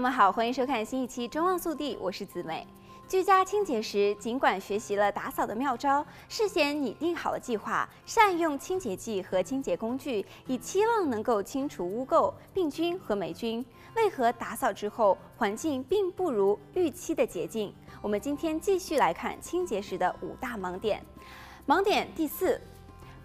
[0.00, 2.66] 友们好，欢迎收看新一期《中望速递》，我是子美。
[3.06, 13.62] 居家清洁时，尽管学习了打扫的妙招，事先拟定好了计划，善用清洁剂和清洁工具，以期望能够清除污垢、病菌和霉菌，
[13.94, 17.70] 为何打扫之后环境并不如预期的洁净？
[18.00, 21.04] 我们今天继续来看清洁时的五大盲点。
[21.66, 22.58] 盲点第四，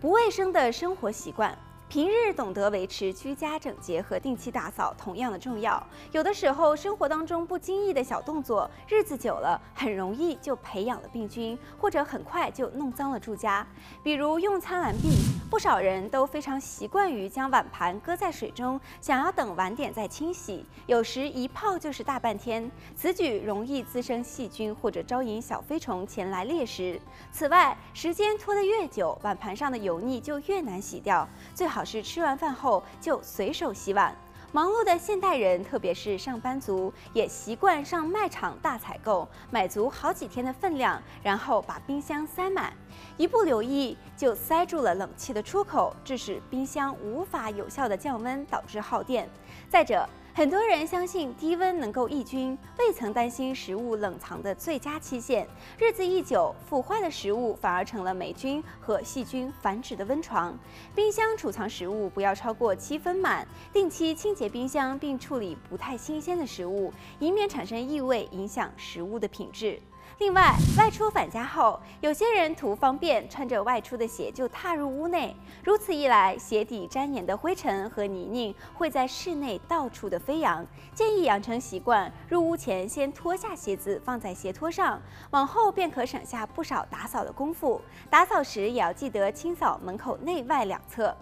[0.01, 1.57] 不卫生的生活习惯。
[1.87, 5.81] 平日懂得维持居家整洁和定期打扫同样的重要。
[6.11, 13.65] 有的时候，生活当中不经意的小动作，日子久了，很容易就培养了病菌，或者很快就弄脏了住家。
[14.03, 15.15] 比如用餐完毕，
[15.49, 22.69] 不少人都非常习惯于将碗盘搁在水中，想要等晚点再清洗，有时一泡就是大半天。
[22.95, 26.99] 此举容易滋生细菌，或者招引小飞虫前来猎食。
[27.31, 31.25] 此外，时间拖得越久，碗盘上的油腻就越难洗掉。
[31.53, 31.74] 最好。
[31.75, 34.15] 好是吃完饭后就随手洗碗。
[34.53, 42.71] 忙碌的现代人，特别是上班族，也习惯上卖场大采购，买足好几天的分量，然后把冰箱塞满，
[43.17, 49.29] 一不留意就塞住了冷气的出口，致使冰箱无法有效的降温，导致耗电。
[49.69, 55.47] 再者，很多人相信低温能够抑菌，未曾担心食物冷藏的最佳期限。
[55.79, 60.53] 日子一久，腐坏的食物反而成了霉菌和细菌繁殖的温床。
[60.93, 69.81] 冰箱储藏食物不要超过七分满，定期清洁冰箱并处理不太新鲜的食物，以免产生异味，影响食物的品质。
[70.17, 75.35] 另外，外出返家后，有些人图方便，穿着外出的鞋就踏入屋内。
[75.61, 80.65] 如此一来，鞋底沾黏的灰尘和泥泞会在室内到处的飞扬。
[80.93, 87.81] 建议养成习惯，入屋前先脱下鞋子放在鞋托上，往后便可省下不少打扫的功夫。
[88.09, 91.13] 打扫时也要记得清扫门口内外两侧。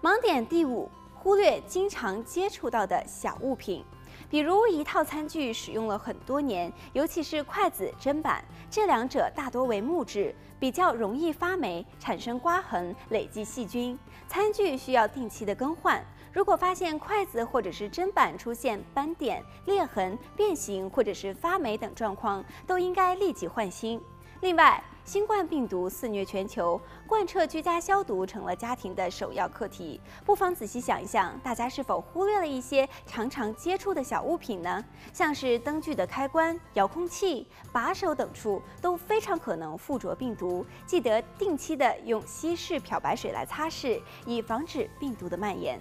[0.00, 3.84] 盲点第五，忽略经常接触到的小物品。
[4.30, 13.98] 比如一套餐具使用了很多年，尤其是筷子、砧板，这两者大多为木质，比较容易发霉，产生刮痕，累积细菌。
[14.28, 16.00] 餐具需要定期的更换。
[16.32, 24.00] 如果发现筷子或者是砧板出现斑点、裂痕、变形或者是发霉等状况，都应该立即换新。
[24.42, 30.00] 另外，新冠病毒肆虐全球，贯彻居家消毒成了家庭的首要课题。
[30.24, 34.84] 不妨仔细想一想，大家是否忽略了一些常常接触的小物品呢？
[35.12, 40.64] 像是灯具的开关、遥控器、把手等处都非常可能附着病毒。
[40.86, 45.80] 记得定期的用稀释漂白水来擦拭，以防止病毒的蔓延。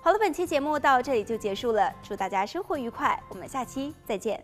[0.00, 4.42] 好了，本期节目到这里就结束了，祝大家生活愉快，我们下期再见。